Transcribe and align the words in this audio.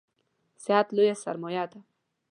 صحت 0.63 0.87
لویه 0.95 1.15
سرمایه 1.23 1.65
ده 1.71 1.79